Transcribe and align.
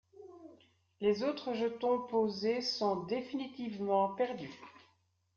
Les 0.99 1.21
autres 1.21 1.53
jetons 1.53 2.01
posés 2.07 2.61
sont 2.61 3.03
définitivement 3.03 4.15
perdus. 4.15 4.59